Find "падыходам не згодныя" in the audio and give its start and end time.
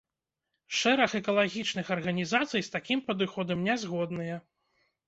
3.13-4.35